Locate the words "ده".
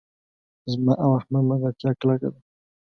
2.33-2.39